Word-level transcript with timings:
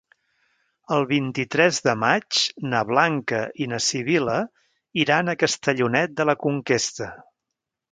El 0.93 1.03
vint-i-tres 1.09 1.81
de 1.87 1.93
maig 2.03 2.39
na 2.71 2.79
Blanca 2.93 3.43
i 3.65 3.69
na 3.75 3.81
Sibil·la 3.89 4.39
iran 5.05 5.29
a 5.29 5.39
Castellonet 5.45 6.19
de 6.23 6.29
la 6.33 6.39
Conquesta. 6.49 7.13